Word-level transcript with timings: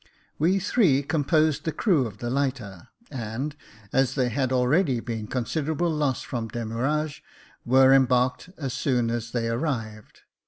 We 0.39 0.57
three 0.57 1.03
composed 1.03 1.63
the 1.63 1.71
crew 1.71 2.07
of 2.07 2.17
the 2.17 2.31
lighter•, 2.31 2.87
and, 3.15 3.55
as 3.93 4.15
there 4.15 4.29
had 4.31 4.51
already 4.51 4.99
been 4.99 5.27
considerable 5.27 5.91
loss 5.91 6.23
from 6.23 6.47
demurrage, 6.47 7.23
were 7.67 7.93
embarked 7.93 8.49
as 8.57 8.73
soon 8.73 9.11
as 9.11 9.29
they 9.29 9.47
arrived. 9.47 10.21